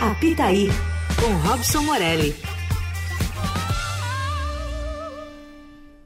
Apitaí, 0.00 0.68
com 1.20 1.32
Robson 1.48 1.82
Morelli. 1.82 2.34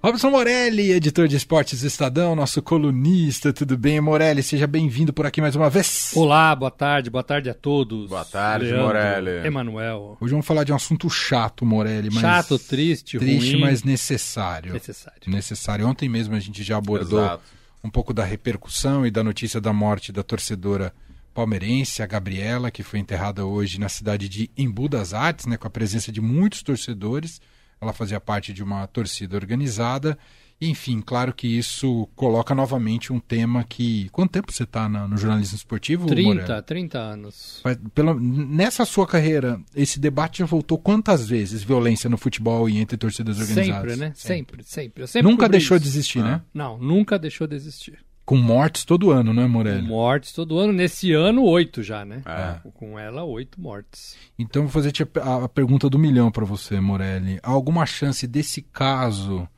Robson 0.02 0.30
Morelli, 0.30 0.92
editor 0.92 1.26
de 1.26 1.36
esportes 1.36 1.80
do 1.80 1.86
Estadão, 1.88 2.34
nosso 2.36 2.62
colunista, 2.62 3.52
tudo 3.52 3.76
bem? 3.76 4.00
Morelli, 4.00 4.42
seja 4.42 4.66
bem-vindo 4.66 5.12
por 5.12 5.26
aqui 5.26 5.40
mais 5.40 5.56
uma 5.56 5.68
vez. 5.68 6.12
Olá, 6.14 6.54
boa 6.54 6.70
tarde, 6.70 7.10
boa 7.10 7.24
tarde 7.24 7.50
a 7.50 7.54
todos. 7.54 8.08
Boa 8.08 8.24
tarde, 8.24 8.66
Leandro, 8.66 8.86
Morelli. 8.86 9.46
Emanuel. 9.46 10.16
Hoje 10.20 10.30
vamos 10.30 10.46
falar 10.46 10.64
de 10.64 10.72
um 10.72 10.76
assunto 10.76 11.10
chato, 11.10 11.66
Morelli, 11.66 12.10
mas 12.12 12.20
Chato, 12.20 12.58
triste, 12.58 13.18
triste, 13.18 13.52
ruim. 13.52 13.60
mas 13.60 13.82
necessário. 13.82 14.72
Necessário. 14.72 15.20
Necessário. 15.26 15.88
Ontem 15.88 16.08
mesmo 16.08 16.34
a 16.36 16.40
gente 16.40 16.62
já 16.62 16.76
abordou 16.78 17.20
Exato. 17.20 17.42
um 17.82 17.90
pouco 17.90 18.14
da 18.14 18.24
repercussão 18.24 19.04
e 19.04 19.10
da 19.10 19.24
notícia 19.24 19.60
da 19.60 19.72
morte 19.72 20.12
da 20.12 20.22
torcedora 20.22 20.92
palmeirense, 21.38 22.02
a 22.02 22.06
Gabriela, 22.06 22.68
que 22.68 22.82
foi 22.82 22.98
enterrada 22.98 23.46
hoje 23.46 23.78
na 23.78 23.88
cidade 23.88 24.28
de 24.28 24.50
Embu 24.58 24.88
das 24.88 25.14
Artes, 25.14 25.46
né, 25.46 25.56
com 25.56 25.68
a 25.68 25.70
presença 25.70 26.10
de 26.10 26.20
muitos 26.20 26.64
torcedores. 26.64 27.40
Ela 27.80 27.92
fazia 27.92 28.18
parte 28.18 28.52
de 28.52 28.60
uma 28.60 28.84
torcida 28.88 29.36
organizada. 29.36 30.18
Enfim, 30.60 31.00
claro 31.00 31.32
que 31.32 31.46
isso 31.46 32.08
coloca 32.16 32.52
novamente 32.52 33.12
um 33.12 33.20
tema 33.20 33.62
que. 33.62 34.08
Quanto 34.10 34.32
tempo 34.32 34.52
você 34.52 34.64
está 34.64 34.88
no 34.88 35.16
jornalismo 35.16 35.54
esportivo, 35.56 36.08
30, 36.08 36.28
Morelli? 36.40 36.62
30 36.62 36.98
anos. 36.98 37.60
Faz- 37.62 37.78
pelo- 37.94 38.18
nessa 38.18 38.84
sua 38.84 39.06
carreira, 39.06 39.60
esse 39.76 40.00
debate 40.00 40.40
já 40.40 40.46
voltou 40.46 40.76
quantas 40.76 41.28
vezes? 41.28 41.62
Violência 41.62 42.10
no 42.10 42.18
futebol 42.18 42.68
e 42.68 42.78
entre 42.78 42.96
torcidas 42.96 43.38
organizadas? 43.38 43.92
Sempre, 43.92 43.96
né? 43.96 44.12
Sempre, 44.16 44.64
sempre. 44.64 45.02
Eu 45.04 45.06
sempre 45.06 45.30
Nunca 45.30 45.48
deixou 45.48 45.78
de 45.78 45.86
isso. 45.86 45.96
existir, 45.96 46.24
né? 46.24 46.42
Não, 46.52 46.76
nunca 46.78 47.16
deixou 47.16 47.46
de 47.46 47.54
existir. 47.54 48.00
Com 48.28 48.36
mortes 48.36 48.84
todo 48.84 49.10
ano, 49.10 49.32
não 49.32 49.42
é, 49.42 49.46
Morelli? 49.46 49.88
Mortes 49.88 50.34
todo 50.34 50.58
ano. 50.58 50.70
Nesse 50.70 51.14
ano, 51.14 51.42
oito 51.44 51.82
já, 51.82 52.04
né? 52.04 52.20
É. 52.26 52.68
Com 52.74 52.98
ela, 52.98 53.24
oito 53.24 53.58
mortes. 53.58 54.18
Então 54.38 54.64
vou 54.64 54.70
fazer 54.70 54.92
te- 54.92 55.02
a, 55.18 55.48
pergunta 55.48 55.88
do 55.88 55.98
milhão 55.98 56.30
para 56.30 56.44
você, 56.44 56.78
Morelli. 56.78 57.40
Há 57.42 57.50
alguma 57.50 57.86
chance 57.86 58.26
desse 58.26 58.60
caso 58.60 59.48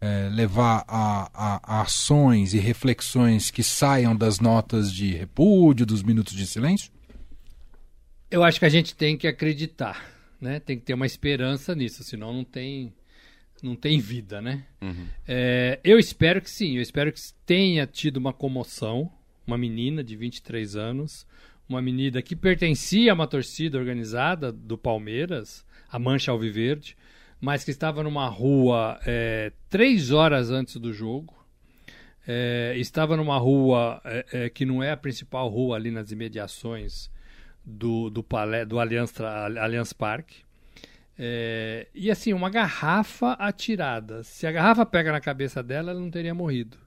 eh, 0.00 0.28
levar 0.30 0.84
a, 0.86 1.28
a- 1.34 1.60
a 1.64 1.80
ações 1.82 2.54
e 2.54 2.60
reflexões 2.60 3.50
que 3.50 3.64
saiam 3.64 4.14
das 4.14 4.38
notas 4.38 4.92
de 4.92 5.12
repúdio, 5.12 5.84
dos 5.84 6.00
minutos 6.00 6.32
de 6.32 6.46
silêncio? 6.46 6.92
Eu 8.30 8.44
acho 8.44 8.60
que 8.60 8.64
a 8.64 8.68
gente 8.70 8.94
tem 8.94 9.16
que 9.18 9.26
acreditar, 9.26 10.08
né? 10.40 10.60
Tem 10.60 10.78
que 10.78 10.84
ter 10.84 10.94
uma 10.94 11.04
esperança 11.04 11.74
nisso, 11.74 12.04
senão 12.04 12.32
não 12.32 12.44
tem, 12.44 12.92
não 13.64 13.76
tem 13.76 13.98
vida, 13.98 14.40
né? 14.40 14.64
É, 15.26 15.80
eu 15.84 15.98
espero 15.98 16.40
que 16.40 16.50
sim, 16.50 16.76
eu 16.76 16.82
espero 16.82 17.12
que 17.12 17.20
tenha 17.44 17.86
tido 17.86 18.16
uma 18.16 18.32
comoção, 18.32 19.10
uma 19.46 19.58
menina 19.58 20.02
de 20.02 20.16
23 20.16 20.76
anos, 20.76 21.26
uma 21.68 21.80
menina 21.80 22.20
que 22.20 22.34
pertencia 22.34 23.12
a 23.12 23.14
uma 23.14 23.26
torcida 23.26 23.78
organizada 23.78 24.50
do 24.50 24.76
Palmeiras, 24.76 25.64
a 25.88 25.98
Mancha 25.98 26.32
Alviverde, 26.32 26.96
mas 27.40 27.64
que 27.64 27.70
estava 27.70 28.02
numa 28.02 28.28
rua 28.28 29.00
é, 29.06 29.52
três 29.68 30.10
horas 30.10 30.50
antes 30.50 30.76
do 30.76 30.92
jogo. 30.92 31.34
É, 32.26 32.74
estava 32.76 33.16
numa 33.16 33.38
rua 33.38 34.00
é, 34.04 34.26
é, 34.32 34.50
que 34.50 34.66
não 34.66 34.82
é 34.82 34.92
a 34.92 34.96
principal 34.96 35.48
rua 35.48 35.76
ali 35.76 35.90
nas 35.90 36.12
imediações 36.12 37.10
do, 37.64 38.10
do, 38.10 38.22
palé, 38.22 38.64
do 38.64 38.78
Allianz, 38.78 39.12
Allianz 39.20 39.92
Parque. 39.92 40.42
É, 41.18 41.86
e 41.94 42.10
assim, 42.10 42.32
uma 42.32 42.48
garrafa 42.50 43.32
atirada. 43.32 44.22
Se 44.22 44.46
a 44.46 44.52
garrafa 44.52 44.86
pega 44.86 45.12
na 45.12 45.20
cabeça 45.20 45.62
dela, 45.62 45.90
ela 45.90 46.00
não 46.00 46.10
teria 46.10 46.34
morrido. 46.34 46.78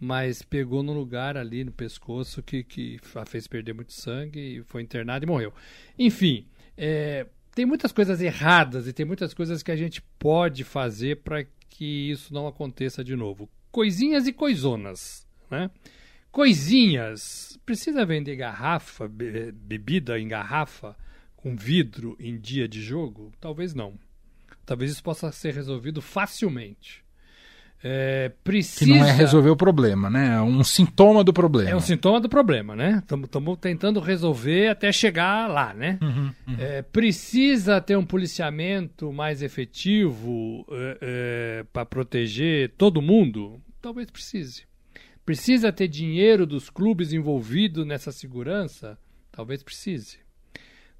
Mas 0.00 0.42
pegou 0.42 0.82
no 0.82 0.92
lugar 0.92 1.36
ali 1.36 1.64
no 1.64 1.72
pescoço 1.72 2.42
que, 2.42 2.62
que 2.62 3.00
a 3.14 3.26
fez 3.26 3.46
perder 3.46 3.74
muito 3.74 3.92
sangue 3.92 4.38
e 4.38 4.62
foi 4.62 4.82
internada 4.82 5.24
e 5.24 5.28
morreu. 5.28 5.52
Enfim, 5.98 6.46
é, 6.76 7.26
tem 7.54 7.66
muitas 7.66 7.90
coisas 7.90 8.20
erradas 8.20 8.86
e 8.86 8.92
tem 8.92 9.04
muitas 9.04 9.34
coisas 9.34 9.62
que 9.62 9.72
a 9.72 9.76
gente 9.76 10.00
pode 10.18 10.62
fazer 10.62 11.16
para 11.16 11.44
que 11.68 12.10
isso 12.10 12.32
não 12.32 12.46
aconteça 12.46 13.02
de 13.02 13.16
novo. 13.16 13.50
Coisinhas 13.72 14.26
e 14.28 14.32
coisonas, 14.32 15.26
né? 15.50 15.68
Coisinhas. 16.30 17.58
Precisa 17.66 18.06
vender 18.06 18.36
garrafa, 18.36 19.08
be- 19.08 19.50
bebida 19.52 20.18
em 20.18 20.28
garrafa 20.28 20.96
com 21.50 21.56
vidro 21.56 22.16
em 22.20 22.38
dia 22.38 22.68
de 22.68 22.80
jogo? 22.82 23.32
Talvez 23.40 23.74
não. 23.74 23.94
Talvez 24.66 24.90
isso 24.92 25.02
possa 25.02 25.30
ser 25.32 25.54
resolvido 25.54 26.00
facilmente. 26.02 27.02
É, 27.82 28.30
Que 28.30 28.42
precisa. 28.42 28.90
não 28.90 29.04
é 29.04 29.12
resolver 29.12 29.50
o 29.50 29.56
problema, 29.56 30.10
né? 30.10 30.34
É 30.34 30.40
um 30.42 30.64
sintoma 30.64 31.22
do 31.22 31.32
problema. 31.32 31.70
É 31.70 31.76
um 31.76 31.80
sintoma 31.80 32.20
do 32.20 32.28
problema, 32.28 32.74
né? 32.74 32.98
Estamos 32.98 33.28
tentando 33.60 34.00
resolver 34.00 34.66
até 34.68 34.90
chegar 34.90 35.46
lá, 35.48 35.72
né? 35.72 35.96
Uhum, 36.02 36.32
É, 36.58 36.82
precisa 36.82 37.80
ter 37.80 37.96
um 37.96 38.04
policiamento 38.04 39.12
mais 39.12 39.42
efetivo 39.42 40.66
para 41.72 41.86
proteger 41.86 42.72
todo 42.76 43.00
mundo? 43.00 43.60
Talvez 43.80 44.10
precise. 44.10 44.64
Precisa 45.24 45.70
ter 45.72 45.86
dinheiro 45.86 46.44
dos 46.46 46.68
clubes 46.68 47.12
envolvidos 47.12 47.86
nessa 47.86 48.10
segurança? 48.10 48.98
Talvez 49.30 49.62
precise. 49.62 50.18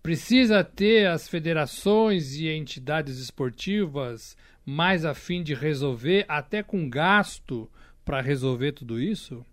Precisa 0.09 0.65
ter 0.65 1.07
as 1.07 1.29
federações 1.29 2.35
e 2.37 2.49
entidades 2.49 3.19
esportivas 3.19 4.39
mais 4.65 5.05
a 5.05 5.13
fim 5.13 5.43
de 5.43 5.53
resolver, 5.53 6.25
até 6.27 6.63
com 6.63 6.89
gasto 6.89 7.71
para 8.07 8.23
resolver 8.23 8.73
tudo 8.73 8.99
isso? 8.99 9.45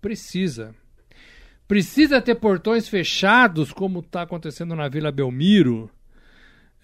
Precisa. 0.00 0.72
Precisa 1.66 2.22
ter 2.22 2.36
portões 2.36 2.88
fechados, 2.88 3.72
como 3.72 3.98
está 3.98 4.22
acontecendo 4.22 4.76
na 4.76 4.88
Vila 4.88 5.10
Belmiro, 5.10 5.90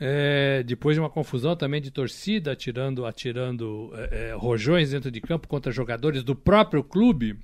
é, 0.01 0.65
depois 0.65 0.97
de 0.97 1.01
uma 1.01 1.09
confusão 1.09 1.55
também 1.55 1.81
de 1.81 1.93
torcida 1.93 2.51
atirando, 2.51 3.07
atirando 3.07 3.93
é, 3.95 4.31
é, 4.31 4.35
rojões 4.35 4.91
dentro 4.91 5.13
de 5.13 5.21
campo 5.21 5.47
contra 5.47 5.71
jogadores 5.71 6.25
do 6.25 6.35
próprio 6.35 6.83
clube. 6.83 7.39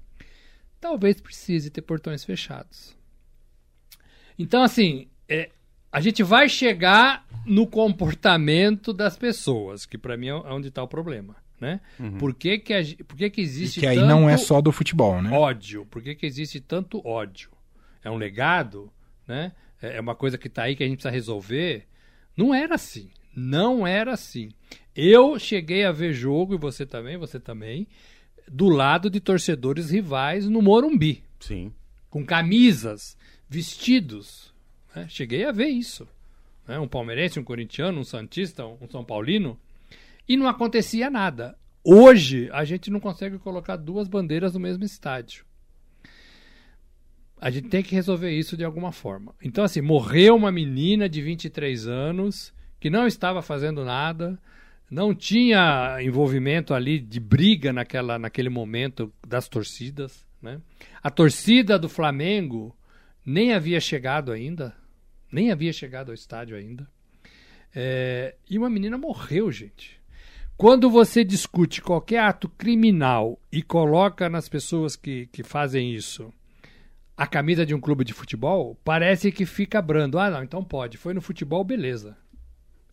Talvez 0.81 1.21
precise 1.21 1.71
ter 1.71 1.83
portões 1.83 2.25
fechados. 2.25 2.99
Então, 4.37 4.65
assim, 4.65 5.07
é, 5.29 5.49
a 5.93 6.01
gente 6.01 6.23
vai 6.23 6.49
chegar 6.49 7.27
no 7.45 7.67
comportamento 7.67 8.93
das 8.93 9.17
pessoas, 9.17 9.87
que 9.87 9.99
para 9.99 10.17
mim 10.17 10.29
é 10.29 10.35
onde 10.35 10.69
está 10.69 10.83
o 10.83 10.89
problema. 10.89 11.37
Né? 11.61 11.79
Por 12.19 12.33
que, 12.33 12.59
que, 12.59 12.73
a, 12.73 12.81
por 13.07 13.17
que, 13.19 13.29
que 13.29 13.41
E 13.43 13.45
existe 13.45 13.81
que 13.81 13.87
aí 13.87 13.97
tanto 13.97 14.09
não 14.09 14.31
é 14.31 14.39
só 14.39 14.63
do 14.63 14.73
futebol, 14.73 15.21
né? 15.21 15.31
ódio? 15.31 15.85
Por 15.85 16.03
que, 16.03 16.15
que 16.15 16.25
existe 16.25 16.59
tanto 16.59 17.07
ódio? 17.07 17.51
É 18.03 18.11
um 18.11 18.17
legado, 18.17 18.91
né? 19.29 19.53
É 19.83 19.97
é 19.97 20.01
uma 20.01 20.15
coisa 20.15 20.39
que 20.39 20.47
está 20.47 20.63
aí 20.63 20.75
que 20.75 20.83
a 20.83 20.87
gente 20.87 20.97
precisa 20.97 21.13
resolver. 21.13 21.87
Não 22.35 22.55
era 22.55 22.77
assim. 22.77 23.11
Não 23.35 23.87
era 23.87 24.13
assim. 24.13 24.51
Eu 24.97 25.39
cheguei 25.39 25.85
a 25.85 25.93
ver 25.93 26.13
jogo, 26.13 26.55
e 26.55 26.59
você 26.59 26.85
também, 26.87 27.17
você 27.17 27.39
também, 27.39 27.87
do 28.51 28.69
lado 28.69 29.09
de 29.09 29.21
torcedores 29.21 29.91
rivais 29.91 30.49
no 30.49 30.61
Morumbi, 30.61 31.23
Sim. 31.39 31.73
com 32.09 32.25
camisas, 32.25 33.17
vestidos. 33.49 34.50
Né? 34.95 35.07
Cheguei 35.09 35.45
a 35.45 35.53
ver 35.53 35.69
isso. 35.69 36.09
né? 36.67 36.79
Um 36.79 36.89
palmeirense, 36.89 37.39
um 37.39 37.45
corintiano, 37.45 38.01
um 38.01 38.05
santista, 38.05 38.65
um 38.67 38.89
São 38.91 39.05
Paulino. 39.05 39.59
E 40.29 40.37
não 40.37 40.49
acontecia 40.49 41.11
nada. 41.11 41.57
Hoje, 41.83 42.49
a 42.53 42.65
gente 42.65 42.91
não 42.91 43.01
consegue 43.01 43.39
colocar 43.39 43.77
duas 43.77 44.07
bandeiras 44.07 44.55
no 44.55 44.61
mesmo 44.61 44.85
estádio. 44.85 45.45
A 47.41 47.51
gente 47.51 47.69
tem 47.69 47.83
que 47.83 47.95
resolver 47.95 48.31
isso 48.31 48.57
de 48.57 48.65
alguma 48.65 48.93
forma. 48.93 49.35
Então, 49.43 49.65
assim, 49.65 49.81
morreu 49.81 50.37
uma 50.37 50.53
menina 50.53 51.09
de 51.09 51.23
23 51.23 51.87
anos 51.87 52.53
que 52.79 52.91
não 52.91 53.07
estava 53.07 53.41
fazendo 53.41 53.83
nada, 53.83 54.39
não 54.91 55.15
tinha 55.15 55.99
envolvimento 56.03 56.75
ali 56.75 56.99
de 56.99 57.19
briga 57.19 57.73
naquela, 57.73 58.19
naquele 58.19 58.51
momento 58.51 59.11
das 59.27 59.49
torcidas. 59.49 60.27
Né? 60.43 60.61
A 61.03 61.11
torcida 61.11 61.79
do 61.79 61.89
Flamengo 61.89 62.77
nem 63.25 63.55
havia 63.55 63.81
chegado 63.81 64.33
ainda, 64.33 64.75
nem 65.31 65.51
havia 65.51 65.73
chegado 65.73 66.09
ao 66.09 66.15
estádio 66.15 66.57
ainda. 66.57 66.89
É, 67.75 68.35
e 68.49 68.59
uma 68.59 68.71
menina 68.71 68.99
morreu, 68.99 69.51
gente. 69.51 70.01
Quando 70.57 70.91
você 70.91 71.25
discute 71.25 71.81
qualquer 71.81 72.19
ato 72.19 72.49
criminal 72.49 73.41
e 73.51 73.63
coloca 73.63 74.29
nas 74.29 74.49
pessoas 74.49 74.95
que, 74.95 75.27
que 75.33 75.43
fazem 75.43 75.95
isso 75.95 76.33
a 77.17 77.27
camisa 77.27 77.65
de 77.65 77.75
um 77.75 77.81
clube 77.81 78.05
de 78.05 78.13
futebol, 78.13 78.79
parece 78.85 79.33
que 79.33 79.47
fica 79.47 79.81
brando. 79.81 80.19
Ah, 80.19 80.31
não, 80.31 80.43
então 80.43 80.63
pode. 80.63 80.99
Foi 80.99 81.15
no 81.15 81.21
futebol, 81.21 81.65
beleza. 81.65 82.17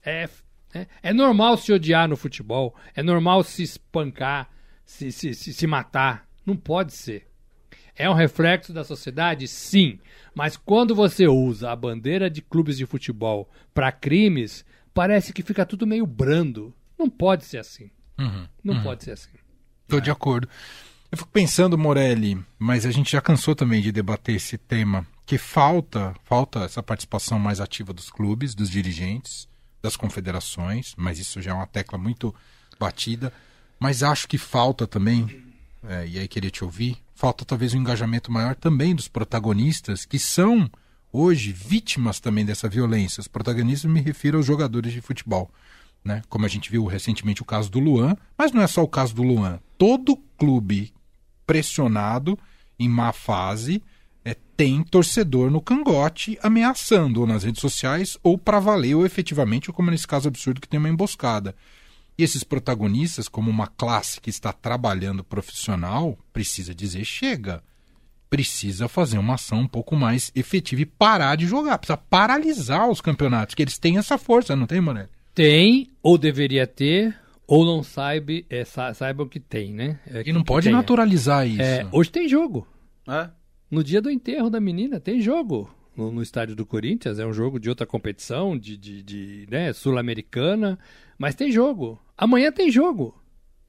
É, 0.03 0.29
é, 0.73 0.87
é 1.01 1.13
normal 1.13 1.57
se 1.57 1.71
odiar 1.73 2.07
no 2.07 2.15
futebol. 2.15 2.75
É 2.95 3.03
normal 3.03 3.43
se 3.43 3.63
espancar, 3.63 4.49
se, 4.85 5.11
se, 5.11 5.33
se, 5.33 5.53
se 5.53 5.67
matar. 5.67 6.25
Não 6.45 6.55
pode 6.55 6.93
ser. 6.93 7.26
É 7.97 8.09
um 8.09 8.13
reflexo 8.13 8.71
da 8.71 8.83
sociedade? 8.83 9.47
Sim. 9.47 9.99
Mas 10.35 10.55
quando 10.55 10.93
você 10.93 11.27
usa 11.27 11.71
a 11.71 11.75
bandeira 11.75 12.29
de 12.29 12.41
clubes 12.41 12.77
de 12.77 12.85
futebol 12.85 13.49
para 13.73 13.91
crimes, 13.91 14.63
parece 14.93 15.33
que 15.33 15.41
fica 15.41 15.65
tudo 15.65 15.87
meio 15.87 16.05
brando. 16.05 16.73
Não 16.97 17.09
pode 17.09 17.45
ser 17.45 17.57
assim. 17.57 17.89
Uhum, 18.19 18.47
Não 18.63 18.75
uhum. 18.75 18.83
pode 18.83 19.03
ser 19.03 19.11
assim. 19.11 19.31
Tô 19.87 19.99
de 19.99 20.11
acordo. 20.11 20.47
Eu 21.11 21.17
fico 21.17 21.29
pensando, 21.31 21.77
Morelli, 21.77 22.43
mas 22.59 22.85
a 22.85 22.91
gente 22.91 23.11
já 23.11 23.21
cansou 23.21 23.55
também 23.55 23.81
de 23.81 23.91
debater 23.91 24.35
esse 24.35 24.57
tema 24.57 25.07
que 25.25 25.37
falta, 25.37 26.13
falta 26.23 26.59
essa 26.59 26.83
participação 26.83 27.39
mais 27.39 27.59
ativa 27.59 27.93
dos 27.93 28.09
clubes, 28.09 28.53
dos 28.53 28.69
dirigentes, 28.69 29.47
das 29.81 29.95
confederações, 29.95 30.93
mas 30.97 31.19
isso 31.19 31.41
já 31.41 31.51
é 31.51 31.53
uma 31.53 31.67
tecla 31.67 31.97
muito 31.97 32.33
batida. 32.79 33.31
Mas 33.79 34.03
acho 34.03 34.27
que 34.27 34.37
falta 34.37 34.85
também, 34.85 35.43
é, 35.83 36.07
e 36.07 36.19
aí 36.19 36.27
queria 36.27 36.49
te 36.49 36.63
ouvir, 36.63 36.97
falta 37.17 37.43
talvez 37.43 37.73
um 37.73 37.79
engajamento 37.79 38.31
maior 38.31 38.55
também 38.55 38.93
dos 38.93 39.07
protagonistas, 39.07 40.05
que 40.05 40.19
são 40.19 40.69
hoje 41.11 41.51
vítimas 41.51 42.19
também 42.19 42.45
dessa 42.45 42.69
violência. 42.69 43.19
Os 43.19 43.27
protagonistas 43.27 43.91
me 43.91 43.99
refiro 43.99 44.37
aos 44.37 44.45
jogadores 44.45 44.93
de 44.93 45.01
futebol. 45.01 45.49
Né? 46.05 46.21
Como 46.29 46.45
a 46.45 46.47
gente 46.47 46.69
viu 46.69 46.85
recentemente 46.85 47.41
o 47.41 47.45
caso 47.45 47.71
do 47.71 47.79
Luan, 47.79 48.15
mas 48.37 48.51
não 48.51 48.61
é 48.61 48.67
só 48.67 48.83
o 48.83 48.87
caso 48.87 49.15
do 49.15 49.23
Luan. 49.23 49.59
Todo 49.79 50.15
clube 50.37 50.93
pressionado 51.45 52.37
em 52.77 52.87
má 52.87 53.11
fase 53.11 53.81
é, 54.23 54.35
tem 54.55 54.83
torcedor 54.83 55.49
no 55.49 55.59
cangote 55.59 56.37
ameaçando 56.43 57.21
ou 57.21 57.27
nas 57.27 57.43
redes 57.43 57.61
sociais 57.61 58.15
ou 58.21 58.37
para 58.37 58.59
valer 58.59 58.93
ou 58.93 59.05
efetivamente, 59.07 59.71
ou 59.71 59.73
como 59.73 59.89
nesse 59.89 60.05
caso 60.05 60.27
absurdo 60.27 60.61
que 60.61 60.67
tem 60.67 60.79
uma 60.79 60.89
emboscada. 60.89 61.55
E 62.17 62.23
esses 62.23 62.43
protagonistas, 62.43 63.27
como 63.27 63.51
uma 63.51 63.67
classe 63.67 64.19
que 64.19 64.29
está 64.29 64.51
trabalhando 64.51 65.23
profissional, 65.23 66.17
precisa 66.33 66.73
dizer 66.73 67.05
chega. 67.05 67.63
Precisa 68.29 68.87
fazer 68.87 69.19
uma 69.19 69.35
ação 69.35 69.59
um 69.59 69.67
pouco 69.67 69.95
mais 69.95 70.31
efetiva 70.35 70.81
e 70.81 70.85
parar 70.85 71.35
de 71.35 71.45
jogar. 71.45 71.77
Precisa 71.77 71.97
paralisar 71.97 72.89
os 72.89 73.01
campeonatos, 73.01 73.53
que 73.53 73.61
eles 73.61 73.77
têm 73.77 73.97
essa 73.97 74.17
força, 74.17 74.55
não 74.55 74.65
tem, 74.65 74.81
Morelli? 74.81 75.09
Tem, 75.33 75.91
ou 76.01 76.17
deveria 76.17 76.65
ter, 76.65 77.15
ou 77.45 77.63
não 77.63 77.83
saiba, 77.83 78.33
é, 78.49 78.65
saiba 78.65 79.23
o 79.23 79.29
que 79.29 79.39
tem, 79.39 79.71
né? 79.71 79.99
É, 80.07 80.23
e 80.25 80.33
não 80.33 80.43
pode 80.43 80.69
naturalizar 80.69 81.47
isso. 81.47 81.61
É, 81.61 81.87
hoje 81.91 82.11
tem 82.11 82.27
jogo. 82.27 82.67
É? 83.07 83.29
No 83.69 83.83
dia 83.83 84.01
do 84.01 84.09
enterro 84.09 84.49
da 84.49 84.59
menina, 84.59 84.99
tem 84.99 85.21
jogo. 85.21 85.69
No, 85.95 86.11
no 86.11 86.21
estádio 86.21 86.55
do 86.55 86.65
Corinthians, 86.65 87.19
é 87.19 87.25
um 87.25 87.33
jogo 87.33 87.59
de 87.59 87.69
outra 87.69 87.85
competição, 87.85 88.57
de, 88.57 88.75
de, 88.75 89.01
de 89.01 89.47
né, 89.49 89.71
sul-americana, 89.71 90.77
mas 91.17 91.35
tem 91.35 91.51
jogo. 91.51 91.99
Amanhã 92.17 92.51
tem 92.51 92.71
jogo. 92.71 93.21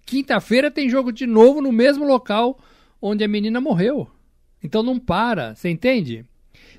Quinta-feira 0.06 0.70
tem 0.70 0.88
jogo 0.88 1.12
de 1.12 1.26
novo 1.26 1.60
no 1.60 1.70
mesmo 1.70 2.06
local 2.06 2.58
onde 3.00 3.22
a 3.22 3.28
menina 3.28 3.60
morreu. 3.60 4.10
Então 4.62 4.82
não 4.82 4.98
para, 4.98 5.54
você 5.54 5.68
entende? 5.68 6.24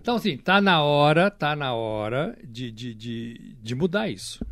Então, 0.01 0.15
assim, 0.15 0.37
tá 0.37 0.59
na 0.59 0.81
hora, 0.81 1.29
tá 1.29 1.55
na 1.55 1.73
hora 1.73 2.37
de, 2.43 2.71
de, 2.71 2.93
de, 2.93 3.55
de 3.61 3.75
mudar 3.75 4.09
isso. 4.09 4.43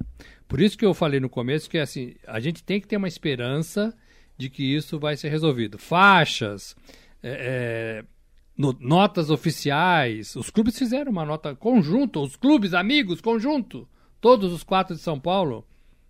Por 0.48 0.62
isso 0.62 0.78
que 0.78 0.86
eu 0.86 0.94
falei 0.94 1.20
no 1.20 1.30
começo 1.30 1.70
que 1.70 1.78
assim, 1.78 2.16
a 2.26 2.40
gente 2.40 2.64
tem 2.64 2.80
que 2.80 2.88
ter 2.88 2.98
uma 2.98 3.08
esperança 3.08 3.94
de 4.38 4.50
que 4.50 4.64
isso 4.64 5.00
vai 5.00 5.18
ser 5.18 5.30
resolvido. 5.30 5.78
Faixas, 5.78 6.76
é, 7.24 8.04
é, 8.04 8.06
no, 8.58 8.76
notas 8.80 9.30
oficiais. 9.30 10.36
Os 10.36 10.50
clubes 10.50 10.78
fizeram 10.78 11.12
uma 11.12 11.26
nota 11.26 11.56
conjunta, 11.56 12.20
os 12.20 12.36
clubes, 12.36 12.74
amigos, 12.74 13.20
conjunto. 13.20 13.88
Todos 14.22 14.54
os 14.54 14.64
quatro 14.64 14.96
de 14.96 15.02
São 15.02 15.20
Paulo. 15.20 15.66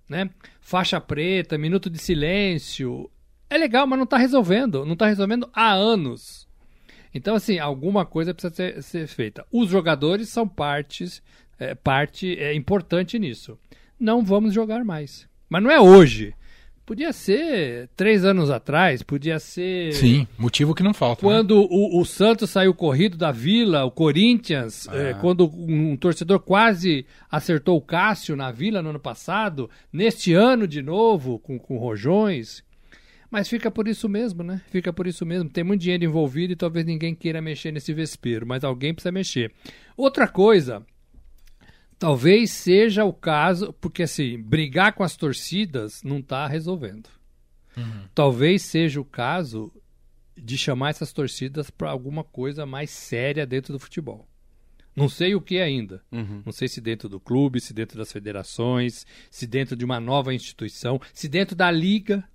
Né? 0.09 0.29
Faixa 0.61 0.99
preta, 1.01 1.57
minuto 1.57 1.89
de 1.89 1.97
silêncio. 1.97 3.09
É 3.49 3.57
legal, 3.57 3.85
mas 3.87 3.97
não 3.97 4.03
está 4.03 4.17
resolvendo. 4.17 4.85
Não 4.85 4.93
está 4.93 5.07
resolvendo 5.07 5.49
há 5.53 5.71
anos. 5.71 6.47
Então, 7.13 7.35
assim, 7.35 7.57
alguma 7.59 8.05
coisa 8.05 8.33
precisa 8.33 8.53
ser, 8.53 8.83
ser 8.83 9.07
feita. 9.07 9.45
Os 9.51 9.69
jogadores 9.69 10.29
são 10.29 10.47
partes, 10.47 11.21
é, 11.57 11.73
parte 11.73 12.37
é, 12.37 12.53
importante 12.53 13.17
nisso 13.17 13.57
não 13.99 14.23
vamos 14.23 14.53
jogar 14.53 14.83
mais. 14.83 15.27
Mas 15.49 15.63
não 15.63 15.71
é 15.71 15.79
hoje. 15.79 16.33
Podia 16.87 17.11
ser 17.11 17.89
três 17.97 18.23
anos 18.23 18.49
atrás, 18.49 19.03
podia 19.03 19.39
ser. 19.39 19.91
Sim, 19.91 20.25
motivo 20.37 20.73
que 20.73 20.81
não 20.81 20.93
falta. 20.93 21.21
Né? 21.21 21.33
Quando 21.33 21.59
né? 21.59 21.67
o, 21.69 21.99
o, 21.99 22.05
Santos 22.05 22.49
saiu 22.49 22.73
corrido 22.73 23.17
da 23.17 23.29
Vila, 23.29 23.83
o 23.83 23.91
Corinthians, 23.91 24.87
é. 24.87 25.09
É, 25.09 25.13
quando 25.15 25.51
um 25.53 25.97
torcedor 25.97 26.39
quase 26.39 27.05
acertou 27.29 27.75
o 27.75 27.81
Cássio 27.81 28.37
na 28.37 28.53
Vila 28.53 28.81
no 28.81 28.91
ano 28.91 29.01
passado, 29.01 29.69
neste 29.91 30.33
ano 30.33 30.65
de 30.65 30.81
novo, 30.81 31.39
com, 31.39 31.59
com 31.59 31.77
Rojões. 31.77 32.63
Mas 33.29 33.49
fica 33.49 33.69
por 33.69 33.85
isso 33.85 34.07
mesmo, 34.07 34.41
né? 34.41 34.61
Fica 34.71 34.93
por 34.93 35.07
isso 35.07 35.25
mesmo. 35.25 35.49
Tem 35.49 35.65
muito 35.65 35.81
dinheiro 35.81 36.05
envolvido 36.05 36.53
e 36.53 36.55
talvez 36.55 36.85
ninguém 36.85 37.13
queira 37.13 37.41
mexer 37.41 37.73
nesse 37.73 37.93
vespeiro, 37.93 38.47
mas 38.47 38.63
alguém 38.63 38.93
precisa 38.93 39.11
mexer. 39.11 39.51
Outra 39.97 40.25
coisa 40.25 40.85
Talvez 41.99 42.51
seja 42.51 43.03
o 43.03 43.13
caso, 43.13 43.73
porque 43.73 44.03
assim, 44.03 44.39
brigar 44.39 44.93
com 44.93 45.03
as 45.03 45.15
torcidas 45.15 46.03
não 46.03 46.19
está 46.19 46.47
resolvendo. 46.47 47.09
Uhum. 47.75 48.03
Talvez 48.13 48.61
seja 48.61 49.01
o 49.01 49.05
caso 49.05 49.73
de 50.35 50.57
chamar 50.57 50.91
essas 50.91 51.11
torcidas 51.11 51.71
para 51.71 51.89
alguma 51.89 52.23
coisa 52.23 52.65
mais 52.65 52.91
séria 52.91 53.47
dentro 53.47 53.73
do 53.73 53.79
futebol. 53.79 54.27
Não 54.95 55.09
sei 55.09 55.35
o 55.35 55.41
que 55.41 55.59
ainda. 55.59 56.03
Uhum. 56.11 56.41
Não 56.45 56.51
sei 56.51 56.67
se 56.67 56.81
dentro 56.81 57.07
do 57.07 57.19
clube, 57.19 57.59
se 57.59 57.73
dentro 57.73 57.97
das 57.97 58.11
federações, 58.11 59.05
se 59.29 59.45
dentro 59.45 59.75
de 59.75 59.85
uma 59.85 59.99
nova 59.99 60.33
instituição, 60.33 60.99
se 61.13 61.27
dentro 61.27 61.55
da 61.55 61.69
liga, 61.69 62.27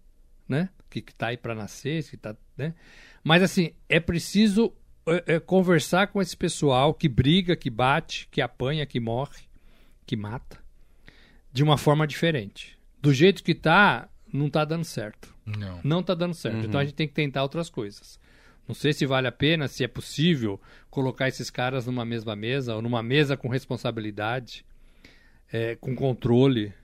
né? 0.48 0.68
Que 0.88 1.00
está 1.00 1.28
aí 1.28 1.36
para 1.36 1.54
nascer, 1.54 2.04
que 2.08 2.16
tá, 2.16 2.36
né? 2.56 2.74
Mas 3.22 3.42
assim, 3.42 3.72
é 3.88 3.98
preciso 3.98 4.72
é, 5.06 5.34
é, 5.34 5.40
conversar 5.40 6.08
com 6.08 6.22
esse 6.22 6.36
pessoal 6.36 6.94
que 6.94 7.08
briga, 7.08 7.56
que 7.56 7.70
bate, 7.70 8.28
que 8.30 8.40
apanha, 8.40 8.86
que 8.86 9.00
morre 9.00 9.51
que 10.12 10.16
mata, 10.16 10.58
de 11.50 11.62
uma 11.62 11.78
forma 11.78 12.06
diferente. 12.06 12.78
Do 13.00 13.14
jeito 13.14 13.42
que 13.42 13.54
tá, 13.54 14.10
não 14.30 14.50
tá 14.50 14.62
dando 14.62 14.84
certo. 14.84 15.34
Não. 15.46 15.80
Não 15.82 16.02
tá 16.02 16.14
dando 16.14 16.34
certo. 16.34 16.58
Uhum. 16.58 16.64
Então 16.64 16.78
a 16.78 16.84
gente 16.84 16.94
tem 16.94 17.08
que 17.08 17.14
tentar 17.14 17.42
outras 17.42 17.70
coisas. 17.70 18.20
Não 18.68 18.74
sei 18.74 18.92
se 18.92 19.06
vale 19.06 19.26
a 19.26 19.32
pena, 19.32 19.68
se 19.68 19.82
é 19.82 19.88
possível 19.88 20.60
colocar 20.90 21.28
esses 21.28 21.48
caras 21.48 21.86
numa 21.86 22.04
mesma 22.04 22.36
mesa, 22.36 22.74
ou 22.74 22.82
numa 22.82 23.02
mesa 23.02 23.38
com 23.38 23.48
responsabilidade, 23.48 24.66
é, 25.50 25.76
com 25.76 25.96
controle, 25.96 26.74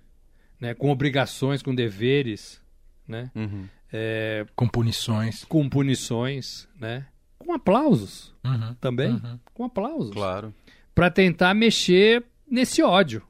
né, 0.58 0.72
com 0.72 0.90
obrigações, 0.90 1.62
com 1.62 1.74
deveres, 1.74 2.62
né? 3.06 3.30
Uhum. 3.34 3.68
É, 3.92 4.46
com 4.56 4.66
punições. 4.66 5.44
Com 5.44 5.68
punições, 5.68 6.66
né? 6.80 7.06
Com 7.38 7.52
aplausos 7.52 8.34
uhum. 8.42 8.74
também. 8.80 9.10
Uhum. 9.10 9.38
Com 9.52 9.64
aplausos. 9.64 10.14
Claro. 10.14 10.54
Para 10.94 11.10
tentar 11.10 11.52
mexer 11.52 12.24
nesse 12.50 12.82
ódio, 12.82 13.22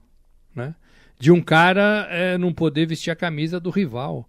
né? 0.54 0.74
De 1.18 1.32
um 1.32 1.40
cara 1.40 2.06
é, 2.10 2.38
não 2.38 2.52
poder 2.52 2.86
vestir 2.86 3.10
a 3.10 3.16
camisa 3.16 3.58
do 3.58 3.70
rival. 3.70 4.28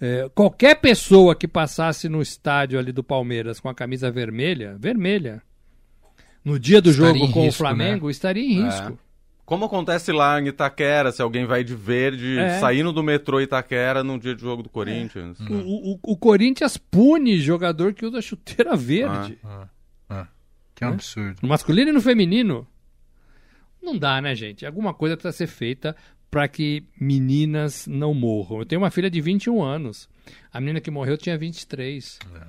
É, 0.00 0.28
qualquer 0.34 0.80
pessoa 0.80 1.34
que 1.34 1.46
passasse 1.46 2.08
no 2.08 2.20
estádio 2.20 2.78
ali 2.78 2.92
do 2.92 3.04
Palmeiras 3.04 3.60
com 3.60 3.68
a 3.68 3.74
camisa 3.74 4.10
vermelha, 4.10 4.76
vermelha, 4.78 5.42
no 6.44 6.58
dia 6.58 6.82
do 6.82 6.90
estaria 6.90 7.12
jogo 7.14 7.32
com 7.32 7.42
risco, 7.42 7.54
o 7.54 7.58
Flamengo, 7.58 8.06
né? 8.06 8.10
estaria 8.10 8.42
em 8.42 8.60
é. 8.60 8.64
risco. 8.64 8.92
É. 8.92 9.12
Como 9.44 9.64
acontece 9.64 10.12
lá 10.12 10.40
em 10.40 10.48
Itaquera, 10.48 11.12
se 11.12 11.20
alguém 11.20 11.44
vai 11.44 11.62
de 11.62 11.74
verde, 11.74 12.38
é. 12.38 12.58
saindo 12.58 12.92
do 12.92 13.02
metrô 13.02 13.40
Itaquera 13.40 14.02
num 14.02 14.18
dia 14.18 14.34
de 14.34 14.40
jogo 14.40 14.62
do 14.62 14.68
Corinthians. 14.68 15.38
É. 15.40 15.52
O, 15.52 15.92
o, 15.92 15.98
o, 16.02 16.16
Corinthians 16.16 16.76
pune 16.76 17.38
jogador 17.38 17.92
que 17.92 18.06
usa 18.06 18.22
chuteira 18.22 18.74
verde. 18.76 19.38
Ah, 19.44 19.68
ah, 20.08 20.14
ah. 20.22 20.26
Que 20.74 20.84
absurdo. 20.84 21.38
No 21.42 21.48
masculino 21.48 21.90
e 21.90 21.92
no 21.92 22.00
feminino. 22.00 22.66
Não 23.82 23.98
dá, 23.98 24.20
né, 24.20 24.34
gente? 24.34 24.64
Alguma 24.64 24.94
coisa 24.94 25.16
precisa 25.16 25.36
ser 25.36 25.46
feita 25.46 25.96
para 26.30 26.48
que 26.48 26.84
meninas 26.98 27.86
não 27.86 28.14
morram. 28.14 28.60
Eu 28.60 28.66
tenho 28.66 28.80
uma 28.80 28.90
filha 28.90 29.10
de 29.10 29.20
21 29.20 29.62
anos. 29.62 30.08
A 30.52 30.60
menina 30.60 30.80
que 30.80 30.90
morreu 30.90 31.18
tinha 31.18 31.36
23. 31.36 32.18
É. 32.34 32.46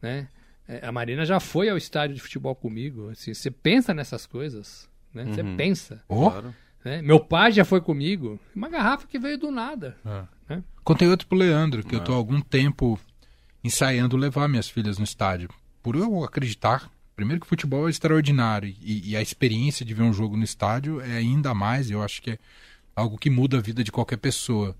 Né? 0.00 0.28
É, 0.68 0.86
a 0.86 0.90
Marina 0.90 1.24
já 1.26 1.38
foi 1.38 1.68
ao 1.68 1.76
estádio 1.76 2.16
de 2.16 2.22
futebol 2.22 2.54
comigo. 2.54 3.10
Assim, 3.10 3.34
você 3.34 3.50
pensa 3.50 3.92
nessas 3.92 4.24
coisas. 4.24 4.88
Né? 5.12 5.26
Você 5.26 5.42
uhum. 5.42 5.56
pensa. 5.56 6.02
Oh. 6.08 6.30
Claro. 6.30 6.54
Né? 6.84 7.02
Meu 7.02 7.20
pai 7.20 7.52
já 7.52 7.64
foi 7.64 7.80
comigo. 7.80 8.38
Uma 8.54 8.68
garrafa 8.68 9.06
que 9.06 9.18
veio 9.18 9.36
do 9.36 9.50
nada. 9.50 9.96
É. 10.04 10.54
Né? 10.54 10.64
Contei 10.84 11.08
outro 11.08 11.26
pro 11.26 11.36
Leandro, 11.36 11.84
que 11.84 11.94
eu 11.94 12.00
tô 12.00 12.12
há 12.12 12.16
algum 12.16 12.40
tempo 12.40 12.98
ensaiando 13.62 14.16
levar 14.16 14.48
minhas 14.48 14.70
filhas 14.70 14.96
no 14.96 15.04
estádio. 15.04 15.50
Por 15.82 15.96
eu 15.96 16.24
acreditar 16.24 16.90
Primeiro 17.16 17.40
que 17.40 17.46
o 17.46 17.48
futebol 17.48 17.86
é 17.86 17.90
extraordinário 17.90 18.68
e, 18.82 19.10
e, 19.10 19.16
a 19.16 19.22
experiência 19.22 19.86
de 19.86 19.94
ver 19.94 20.02
um 20.02 20.12
jogo 20.12 20.36
no 20.36 20.44
estádio 20.44 21.00
é 21.00 21.16
ainda 21.16 21.54
mais, 21.54 21.90
eu 21.90 22.02
acho 22.02 22.20
que 22.20 22.32
é 22.32 22.38
algo 22.94 23.16
que 23.16 23.30
muda 23.30 23.56
a 23.56 23.60
vida 23.60 23.82
de 23.82 23.90
qualquer 23.90 24.18
pessoa. 24.18 24.76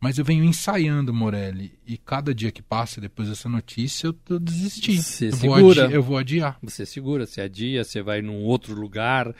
Mas 0.00 0.18
eu 0.18 0.24
venho 0.24 0.44
ensaiando, 0.44 1.12
Morelli, 1.12 1.72
e 1.86 1.96
cada 1.96 2.34
dia 2.34 2.50
que 2.50 2.62
passa 2.62 3.00
depois 3.00 3.28
dessa 3.28 3.48
notícia 3.48 4.06
eu 4.06 4.12
tô 4.12 4.38
desistindo. 4.38 5.02
Você 5.02 5.28
eu 5.28 5.32
segura. 5.32 5.60
Vou 5.60 5.70
adiar, 5.70 5.92
eu 5.92 6.02
vou 6.02 6.16
adiar. 6.18 6.58
Você 6.62 6.86
segura, 6.86 7.26
você 7.26 7.40
adia, 7.40 7.84
você 7.84 8.00
vai 8.00 8.22
num 8.22 8.42
outro 8.42 8.74
lugar, 8.74 9.34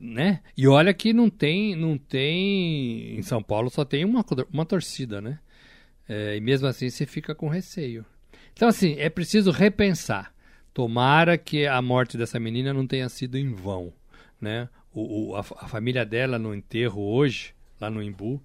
né? 0.00 0.40
E 0.56 0.66
olha 0.68 0.92
que 0.92 1.12
não 1.12 1.30
tem, 1.30 1.76
não 1.76 1.96
tem, 1.96 3.18
em 3.18 3.22
São 3.22 3.42
Paulo 3.42 3.70
só 3.70 3.84
tem 3.84 4.04
uma, 4.04 4.24
uma 4.52 4.64
torcida, 4.64 5.20
né? 5.20 5.38
É, 6.08 6.36
e 6.36 6.40
mesmo 6.40 6.66
assim 6.66 6.90
você 6.90 7.06
fica 7.06 7.34
com 7.36 7.48
receio. 7.48 8.04
Então 8.52 8.68
assim, 8.68 8.94
é 8.98 9.08
preciso 9.08 9.50
repensar. 9.52 10.32
Tomara 10.78 11.36
que 11.36 11.66
a 11.66 11.82
morte 11.82 12.16
dessa 12.16 12.38
menina 12.38 12.72
não 12.72 12.86
tenha 12.86 13.08
sido 13.08 13.36
em 13.36 13.52
vão, 13.52 13.92
né? 14.40 14.68
O, 14.94 15.30
o 15.30 15.34
a, 15.34 15.40
a, 15.40 15.66
família 15.66 16.06
dela 16.06 16.38
no 16.38 16.54
enterro 16.54 17.02
hoje, 17.02 17.52
lá 17.80 17.90
no 17.90 18.00
Imbu, 18.00 18.40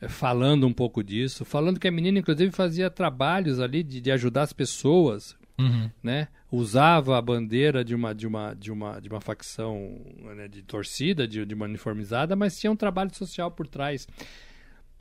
é, 0.00 0.06
falando 0.06 0.64
um 0.64 0.72
pouco 0.72 1.02
disso, 1.02 1.44
falando 1.44 1.80
que 1.80 1.88
a 1.88 1.90
menina 1.90 2.20
inclusive 2.20 2.52
fazia 2.52 2.88
trabalhos 2.88 3.58
ali 3.58 3.82
de, 3.82 4.00
de 4.00 4.12
ajudar 4.12 4.42
as 4.42 4.52
pessoas 4.52 5.36
uhum. 5.58 5.90
né? 6.00 6.28
Usava 6.52 7.18
a 7.18 7.22
bandeira 7.22 7.84
de 7.84 7.96
uma, 7.96 8.14
de 8.14 8.28
uma, 8.28 8.54
de 8.54 8.70
uma, 8.70 9.00
de 9.00 9.08
uma 9.08 9.20
facção 9.20 10.00
né, 10.36 10.46
de 10.46 10.62
torcida, 10.62 11.26
de, 11.26 11.44
de 11.44 11.54
uma 11.54 11.64
uniformizada, 11.64 12.36
mas 12.36 12.58
tinha 12.60 12.70
um 12.70 12.76
trabalho 12.76 13.12
social 13.14 13.50
por 13.50 13.66
trás. 13.66 14.06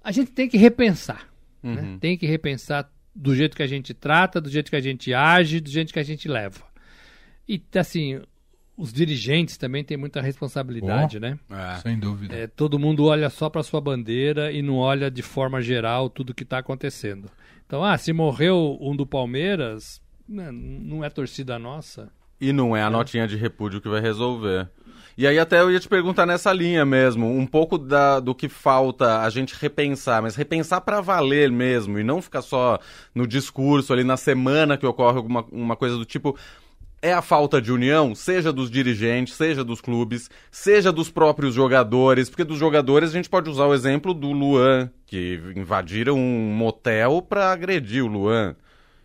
A 0.04 0.12
gente 0.12 0.32
tem 0.32 0.48
que 0.48 0.58
repensar. 0.58 1.30
Né? 1.62 1.70
Uhum. 1.70 1.92
Né? 1.94 1.98
Tem 2.00 2.18
que 2.18 2.26
repensar 2.26 2.92
do 3.14 3.36
jeito 3.36 3.56
que 3.56 3.64
a 3.64 3.68
gente 3.68 3.94
trata, 3.94 4.40
do 4.40 4.50
jeito 4.50 4.70
que 4.70 4.76
a 4.76 4.82
gente 4.82 5.14
age, 5.14 5.60
do 5.60 5.70
jeito 5.70 5.92
que 5.92 6.00
a 6.00 6.04
gente 6.04 6.28
leva. 6.28 6.71
E, 7.52 7.62
assim, 7.78 8.22
os 8.78 8.94
dirigentes 8.94 9.58
também 9.58 9.84
têm 9.84 9.98
muita 9.98 10.22
responsabilidade, 10.22 11.18
oh, 11.18 11.20
né? 11.20 11.38
É. 11.50 11.76
Sem 11.82 12.00
dúvida. 12.00 12.34
É, 12.34 12.48
todo 12.48 12.80
mundo 12.80 13.04
olha 13.08 13.30
só 13.30 13.50
para 13.50 13.62
sua 13.62 13.82
bandeira 13.82 14.54
e 14.54 14.62
não 14.62 14.78
olha 14.78 15.12
de 15.12 15.22
forma 15.22 15.62
geral 15.62 16.10
tudo 16.10 16.34
que 16.34 16.44
está 16.44 16.60
acontecendo. 16.60 17.30
Então, 17.68 17.84
ah, 17.84 17.98
se 17.98 18.14
morreu 18.14 18.78
um 18.80 18.96
do 18.96 19.06
Palmeiras, 19.06 20.02
né, 20.26 20.50
não 20.50 21.04
é 21.04 21.10
torcida 21.10 21.60
nossa. 21.60 22.10
E 22.40 22.54
não 22.54 22.74
é 22.74 22.84
a 22.84 22.88
é. 22.88 22.90
notinha 22.90 23.28
de 23.28 23.36
repúdio 23.36 23.82
que 23.82 23.90
vai 23.90 24.00
resolver. 24.00 24.70
E 25.18 25.28
aí 25.28 25.38
até 25.38 25.60
eu 25.60 25.70
ia 25.70 25.80
te 25.80 25.90
perguntar 25.90 26.26
nessa 26.26 26.54
linha 26.54 26.86
mesmo, 26.86 27.28
um 27.28 27.46
pouco 27.46 27.78
da, 27.78 28.20
do 28.20 28.34
que 28.34 28.48
falta 28.48 29.22
a 29.22 29.30
gente 29.30 29.56
repensar, 29.60 30.22
mas 30.22 30.36
repensar 30.36 30.82
para 30.82 31.02
valer 31.02 31.52
mesmo 31.52 32.00
e 32.00 32.04
não 32.04 32.22
ficar 32.22 32.42
só 32.42 32.80
no 33.14 33.28
discurso 33.28 33.92
ali 33.92 34.04
na 34.04 34.16
semana 34.16 34.78
que 34.78 34.86
ocorre 34.86 35.18
alguma 35.18 35.46
uma 35.52 35.76
coisa 35.76 35.98
do 35.98 36.06
tipo, 36.06 36.38
é 37.02 37.12
a 37.12 37.22
falta 37.22 37.62
de 37.62 37.72
união, 37.72 38.14
seja 38.14 38.54
dos 38.54 38.70
dirigentes, 38.70 39.34
seja 39.34 39.64
dos 39.64 39.82
clubes, 39.82 40.30
seja 40.52 40.92
dos 40.92 41.10
próprios 41.10 41.56
jogadores, 41.56 42.30
porque 42.30 42.44
dos 42.44 42.60
jogadores 42.60 43.10
a 43.10 43.14
gente 43.14 43.30
pode 43.30 43.50
usar 43.50 43.66
o 43.66 43.74
exemplo 43.74 44.14
do 44.14 44.32
Luan, 44.32 44.90
que 45.08 45.42
invadiram 45.56 46.16
um 46.16 46.54
motel 46.54 47.22
para 47.22 47.52
agredir 47.52 48.04
o 48.04 48.08
Luan. 48.08 48.56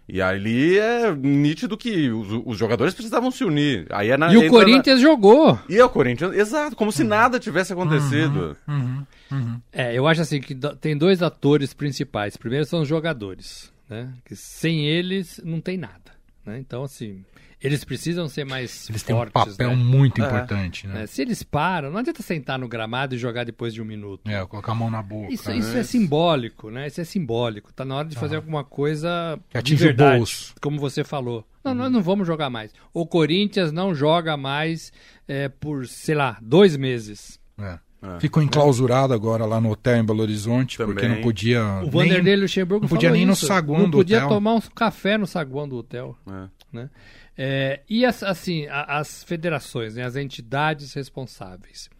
E 0.08 0.22
ali 0.22 0.78
é 0.78 1.12
nítido 1.16 1.76
que 1.76 2.10
os, 2.10 2.28
os, 2.44 2.56
jogadores 2.56 2.94
precisavam 2.94 3.28
se 3.30 3.42
unir. 3.42 3.86
Aí 3.90 4.10
é 4.10 4.16
na, 4.16 4.32
e 4.32 4.36
o 4.36 4.48
Corinthians 4.48 5.00
na... 5.00 5.08
jogou. 5.08 5.58
E 5.68 5.76
é 5.76 5.84
o 5.84 5.88
Corinthians, 5.88 6.32
exato, 6.32 6.76
como 6.76 6.92
se 6.92 7.02
uhum. 7.02 7.08
nada 7.08 7.40
tivesse 7.40 7.72
acontecido. 7.72 8.56
Uhum, 8.68 8.76
uhum, 8.78 9.06
uhum. 9.32 9.60
É, 9.72 9.92
eu 9.92 10.06
acho 10.06 10.20
assim 10.20 10.40
que 10.40 10.54
tem 10.80 10.96
dois 10.96 11.22
atores 11.24 11.74
principais. 11.74 12.36
Primeiro 12.36 12.64
são 12.64 12.82
os 12.82 12.88
jogadores, 12.88 13.72
né? 13.90 14.12
Que 14.24 14.36
sem 14.36 14.86
eles 14.86 15.40
não 15.44 15.60
tem 15.60 15.76
nada. 15.76 16.15
Né? 16.46 16.60
Então, 16.60 16.84
assim, 16.84 17.24
eles 17.60 17.84
precisam 17.84 18.28
ser 18.28 18.44
mais 18.44 18.88
eles 18.88 19.02
fortes. 19.02 19.56
Têm 19.56 19.66
um 19.66 19.70
papel 19.70 19.70
né? 19.70 19.76
muito 19.76 20.22
é. 20.22 20.26
importante, 20.26 20.86
né? 20.86 21.02
É, 21.02 21.06
se 21.06 21.20
eles 21.20 21.42
param, 21.42 21.90
não 21.90 21.98
adianta 21.98 22.22
sentar 22.22 22.58
no 22.58 22.68
gramado 22.68 23.14
e 23.14 23.18
jogar 23.18 23.44
depois 23.44 23.74
de 23.74 23.82
um 23.82 23.84
minuto. 23.84 24.30
É, 24.30 24.44
colocar 24.46 24.72
a 24.72 24.74
mão 24.74 24.90
na 24.90 25.02
boca. 25.02 25.32
Isso, 25.32 25.48
né? 25.50 25.56
isso 25.56 25.76
é 25.76 25.82
simbólico, 25.82 26.70
né? 26.70 26.86
Isso 26.86 27.00
é 27.00 27.04
simbólico. 27.04 27.72
Tá 27.72 27.84
na 27.84 27.96
hora 27.96 28.08
de 28.08 28.16
fazer 28.16 28.36
ah. 28.36 28.38
alguma 28.38 28.62
coisa 28.62 29.38
que 29.48 29.58
atinge 29.58 29.84
verdade, 29.84 30.14
o 30.14 30.18
bolso. 30.18 30.54
Como 30.60 30.78
você 30.78 31.02
falou. 31.02 31.44
Não, 31.64 31.74
nós 31.74 31.90
não 31.90 32.00
vamos 32.00 32.26
jogar 32.26 32.48
mais. 32.48 32.72
O 32.94 33.04
Corinthians 33.04 33.72
não 33.72 33.92
joga 33.92 34.36
mais 34.36 34.92
é, 35.26 35.48
por, 35.48 35.86
sei 35.88 36.14
lá, 36.14 36.38
dois 36.40 36.76
meses. 36.76 37.40
É. 37.58 37.78
É. 38.02 38.20
Ficou 38.20 38.42
enclausurado 38.42 39.14
agora 39.14 39.44
lá 39.46 39.60
no 39.60 39.70
hotel 39.70 39.96
em 39.96 40.04
Belo 40.04 40.20
Horizonte, 40.20 40.76
Também. 40.76 40.94
porque 40.94 41.08
não 41.08 41.20
podia. 41.22 41.62
O 41.82 41.90
Vanderlei 41.90 42.36
Luxemburgo 42.36 42.84
não 42.84 42.88
podia 42.88 43.10
nem 43.10 43.22
isso. 43.22 43.28
no 43.28 43.48
saguão 43.48 43.80
não 43.80 43.90
do 43.90 43.98
hotel. 43.98 44.20
Não 44.20 44.28
podia 44.28 44.36
tomar 44.36 44.54
um 44.54 44.60
café 44.60 45.16
no 45.16 45.26
saguão 45.26 45.68
do 45.68 45.76
hotel. 45.76 46.16
É. 46.26 46.48
Né? 46.72 46.90
É, 47.36 47.80
e 47.88 48.04
as, 48.04 48.22
assim, 48.22 48.66
as 48.68 49.22
federações, 49.24 49.94
né, 49.94 50.04
as 50.04 50.16
entidades 50.16 50.94
responsáveis. 50.94 51.90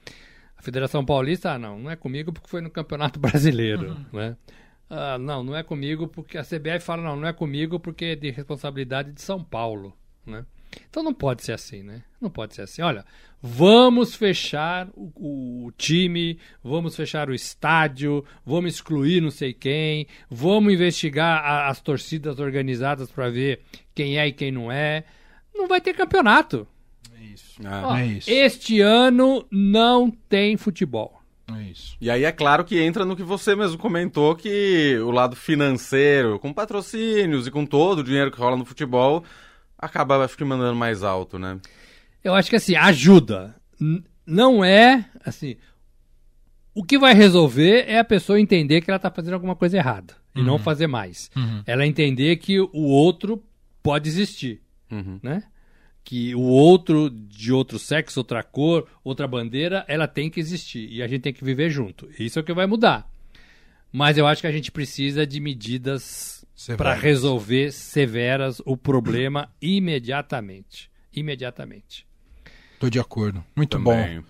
A 0.56 0.62
Federação 0.62 1.04
Paulista, 1.04 1.52
ah, 1.52 1.58
não, 1.58 1.78
não 1.78 1.90
é 1.90 1.96
comigo 1.96 2.32
porque 2.32 2.48
foi 2.48 2.60
no 2.60 2.70
Campeonato 2.70 3.18
Brasileiro, 3.20 3.90
uhum. 3.90 4.18
né? 4.18 4.36
Ah, 4.88 5.18
não, 5.18 5.42
não 5.42 5.56
é 5.56 5.62
comigo 5.62 6.06
porque 6.08 6.38
a 6.38 6.44
CBF 6.44 6.80
fala, 6.80 7.02
não, 7.02 7.16
não 7.16 7.28
é 7.28 7.32
comigo 7.32 7.78
porque 7.78 8.04
é 8.06 8.16
de 8.16 8.30
responsabilidade 8.30 9.12
de 9.12 9.20
São 9.20 9.42
Paulo, 9.42 9.96
né? 10.24 10.44
Então 10.88 11.02
não 11.02 11.14
pode 11.14 11.44
ser 11.44 11.52
assim, 11.52 11.82
né? 11.82 12.02
Não 12.20 12.30
pode 12.30 12.54
ser 12.54 12.62
assim. 12.62 12.82
Olha, 12.82 13.04
vamos 13.42 14.14
fechar 14.14 14.88
o, 14.94 15.66
o, 15.66 15.72
time, 15.76 16.38
vamos 16.62 16.96
fechar 16.96 17.28
o 17.28 17.34
estádio, 17.34 18.24
vamos 18.44 18.74
excluir 18.74 19.20
não 19.20 19.30
sei 19.30 19.52
quem, 19.52 20.06
vamos 20.30 20.72
investigar 20.72 21.44
a, 21.44 21.68
as 21.68 21.80
torcidas 21.80 22.38
organizadas 22.38 23.10
para 23.10 23.30
ver 23.30 23.60
quem 23.94 24.18
é 24.18 24.26
e 24.26 24.32
quem 24.32 24.50
não 24.50 24.70
é 24.70 25.04
não 25.54 25.68
vai 25.68 25.80
ter 25.80 25.94
campeonato. 25.94 26.66
É 27.18 27.24
isso. 27.24 27.60
Ah, 27.64 27.82
Ó, 27.86 27.96
é 27.96 28.06
isso. 28.06 28.30
Este 28.30 28.80
ano 28.80 29.46
não 29.50 30.10
tem 30.10 30.56
futebol. 30.56 31.20
É 31.54 31.62
isso. 31.62 31.96
E 32.00 32.10
aí 32.10 32.24
é 32.24 32.32
claro 32.32 32.64
que 32.64 32.80
entra 32.80 33.04
no 33.04 33.14
que 33.14 33.22
você 33.22 33.54
mesmo 33.54 33.78
comentou, 33.78 34.34
que 34.34 34.98
o 34.98 35.10
lado 35.10 35.36
financeiro, 35.36 36.40
com 36.40 36.52
patrocínios 36.52 37.46
e 37.46 37.50
com 37.50 37.64
todo 37.64 38.00
o 38.00 38.04
dinheiro 38.04 38.32
que 38.32 38.38
rola 38.38 38.56
no 38.56 38.64
futebol, 38.64 39.22
acaba, 39.78 40.24
acho 40.24 40.36
que, 40.36 40.44
mandando 40.44 40.76
mais 40.76 41.02
alto, 41.02 41.38
né? 41.38 41.58
Eu 42.22 42.34
acho 42.34 42.50
que, 42.50 42.56
assim, 42.56 42.74
ajuda. 42.74 43.54
não 44.26 44.64
é, 44.64 45.08
assim... 45.24 45.56
O 46.74 46.84
que 46.84 46.98
vai 46.98 47.14
resolver 47.14 47.86
é 47.88 47.98
a 47.98 48.04
pessoa 48.04 48.38
entender 48.38 48.82
que 48.82 48.90
ela 48.90 48.96
está 48.96 49.10
fazendo 49.10 49.32
alguma 49.32 49.56
coisa 49.56 49.78
errada 49.78 50.14
e 50.34 50.42
não 50.42 50.54
uhum. 50.54 50.58
fazer 50.58 50.86
mais. 50.86 51.30
Uhum. 51.34 51.62
Ela 51.64 51.86
entender 51.86 52.36
que 52.36 52.60
o 52.60 52.82
outro 52.82 53.42
pode 53.82 54.10
existir 54.10 54.60
uhum. 54.90 55.18
né? 55.22 55.42
Que 56.04 56.34
o 56.34 56.40
outro 56.40 57.10
de 57.10 57.52
outro 57.52 57.78
sexo, 57.78 58.20
outra 58.20 58.42
cor, 58.42 58.86
outra 59.02 59.26
bandeira, 59.26 59.84
ela 59.88 60.06
tem 60.06 60.30
que 60.30 60.38
existir 60.38 60.88
e 60.90 61.02
a 61.02 61.08
gente 61.08 61.22
tem 61.22 61.32
que 61.32 61.44
viver 61.44 61.68
junto. 61.68 62.08
Isso 62.18 62.38
é 62.38 62.42
o 62.42 62.44
que 62.44 62.52
vai 62.52 62.66
mudar. 62.66 63.10
Mas 63.92 64.16
eu 64.16 64.26
acho 64.26 64.40
que 64.40 64.46
a 64.46 64.52
gente 64.52 64.70
precisa 64.70 65.26
de 65.26 65.40
medidas 65.40 66.35
para 66.76 66.94
resolver 66.94 67.72
severas 67.72 68.60
o 68.64 68.76
problema 68.76 69.50
imediatamente. 69.60 70.90
Imediatamente. 71.12 72.06
Estou 72.74 72.90
de 72.90 72.98
acordo. 72.98 73.44
Muito 73.54 73.78
Também. 73.78 74.20
bom. 74.20 74.26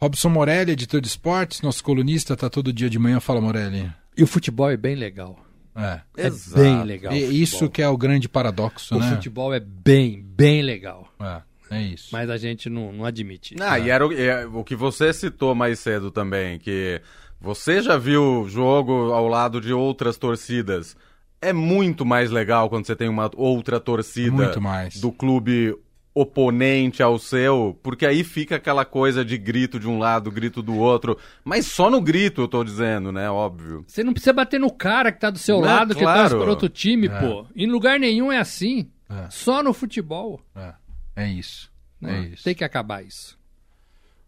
Robson 0.00 0.28
Morelli, 0.28 0.72
editor 0.72 1.00
de 1.00 1.08
esportes, 1.08 1.60
nosso 1.60 1.82
colunista, 1.82 2.34
está 2.34 2.48
todo 2.48 2.72
dia 2.72 2.88
de 2.88 2.98
manhã. 2.98 3.18
Fala, 3.20 3.40
Morelli. 3.40 3.90
E 4.16 4.22
o 4.22 4.26
futebol 4.26 4.70
é 4.70 4.76
bem 4.76 4.94
legal. 4.94 5.38
É, 5.74 6.00
é 6.16 6.30
bem 6.54 6.82
legal. 6.84 7.12
E 7.12 7.40
isso 7.40 7.68
que 7.70 7.80
é 7.80 7.88
o 7.88 7.96
grande 7.96 8.28
paradoxo, 8.28 8.96
o 8.96 8.98
né? 8.98 9.06
O 9.06 9.14
futebol 9.14 9.54
é 9.54 9.60
bem, 9.60 10.20
bem 10.22 10.62
legal. 10.62 11.08
É. 11.20 11.42
É 11.70 11.82
isso. 11.82 12.08
Mas 12.12 12.30
a 12.30 12.36
gente 12.36 12.70
não, 12.70 12.92
não 12.92 13.04
admite. 13.04 13.54
Isso. 13.54 13.62
Ah, 13.62 13.78
e 13.78 13.90
era 13.90 14.06
o, 14.06 14.12
é, 14.12 14.46
o 14.46 14.64
que 14.64 14.74
você 14.74 15.12
citou 15.12 15.54
mais 15.54 15.78
cedo 15.78 16.10
também, 16.10 16.58
que 16.58 17.00
você 17.40 17.82
já 17.82 17.96
viu 17.96 18.46
jogo 18.48 19.12
ao 19.12 19.28
lado 19.28 19.60
de 19.60 19.72
outras 19.72 20.16
torcidas. 20.16 20.96
É 21.40 21.52
muito 21.52 22.04
mais 22.04 22.30
legal 22.30 22.68
quando 22.68 22.86
você 22.86 22.96
tem 22.96 23.08
uma 23.08 23.30
outra 23.36 23.78
torcida 23.78 24.52
do 25.00 25.12
clube 25.12 25.76
oponente 26.14 27.00
ao 27.00 27.16
seu, 27.16 27.78
porque 27.80 28.04
aí 28.04 28.24
fica 28.24 28.56
aquela 28.56 28.84
coisa 28.84 29.24
de 29.24 29.38
grito 29.38 29.78
de 29.78 29.86
um 29.86 29.98
lado, 29.98 30.32
grito 30.32 30.60
do 30.60 30.76
outro, 30.76 31.16
mas 31.44 31.66
só 31.66 31.88
no 31.88 32.00
grito 32.00 32.40
eu 32.40 32.48
tô 32.48 32.64
dizendo, 32.64 33.12
né, 33.12 33.30
óbvio. 33.30 33.84
Você 33.86 34.02
não 34.02 34.12
precisa 34.12 34.32
bater 34.32 34.58
no 34.58 34.72
cara 34.72 35.12
que 35.12 35.20
tá 35.20 35.30
do 35.30 35.38
seu 35.38 35.60
não, 35.60 35.66
lado, 35.66 35.94
claro. 35.94 36.24
que 36.24 36.30
tá 36.30 36.36
por 36.36 36.48
outro 36.48 36.68
time, 36.68 37.06
é. 37.06 37.20
pô. 37.20 37.46
Em 37.54 37.66
lugar 37.66 38.00
nenhum 38.00 38.32
é 38.32 38.38
assim. 38.38 38.90
É. 39.08 39.28
Só 39.30 39.62
no 39.62 39.72
futebol. 39.72 40.40
É, 40.56 40.74
é 41.14 41.28
isso. 41.28 41.70
É 42.02 42.20
isso. 42.20 42.42
Tem 42.42 42.54
que 42.54 42.64
acabar 42.64 43.04
isso. 43.04 43.37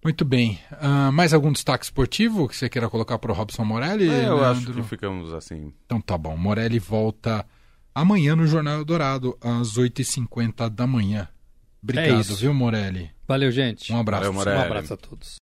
Muito 0.03 0.25
bem. 0.25 0.59
Uh, 0.73 1.13
mais 1.13 1.35
algum 1.35 1.53
destaque 1.53 1.85
esportivo 1.85 2.49
que 2.49 2.57
você 2.57 2.69
queira 2.69 2.89
colocar 2.89 3.19
para 3.19 3.33
o 3.33 3.35
Robson 3.35 3.65
Morelli? 3.65 4.09
É, 4.09 4.29
eu 4.29 4.37
Leandro? 4.37 4.45
acho 4.45 4.73
que 4.73 4.83
ficamos 4.83 5.33
assim. 5.35 5.73
Então 5.85 6.01
tá 6.01 6.17
bom. 6.17 6.37
Morelli 6.37 6.79
volta 6.79 7.45
amanhã 7.95 8.35
no 8.35 8.47
Jornal 8.47 8.85
Dourado, 8.85 9.37
às 9.43 9.77
8h50 9.77 10.71
da 10.71 10.87
manhã. 10.87 11.29
Obrigado, 11.83 12.33
é 12.33 12.37
viu, 12.37 12.55
Morelli? 12.55 13.11
Valeu, 13.27 13.51
gente. 13.51 13.93
Um 13.93 13.99
abraço. 13.99 14.25
Valeu, 14.25 14.33
Morelli. 14.33 14.59
Um 14.59 14.63
abraço 14.63 14.95
a 14.95 14.97
todos. 14.97 15.39